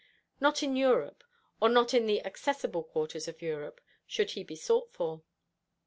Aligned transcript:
Not 0.39 0.63
in 0.63 0.75
Europe 0.75 1.23
or 1.61 1.69
not 1.69 1.93
in 1.93 2.07
the 2.07 2.25
accessible 2.25 2.83
quarters 2.83 3.27
of 3.27 3.39
Europe 3.39 3.79
should 4.07 4.31
he 4.31 4.43
be 4.43 4.55
sought 4.55 4.91
for. 4.91 5.21